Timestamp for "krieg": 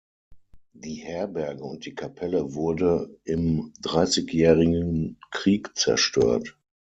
5.29-5.77